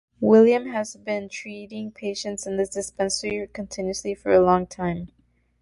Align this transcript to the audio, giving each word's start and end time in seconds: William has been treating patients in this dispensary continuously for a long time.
William 0.19 0.65
has 0.65 0.95
been 0.95 1.29
treating 1.29 1.91
patients 1.91 2.47
in 2.47 2.57
this 2.57 2.69
dispensary 2.71 3.47
continuously 3.53 4.15
for 4.15 4.31
a 4.33 4.43
long 4.43 4.65
time. 4.65 5.11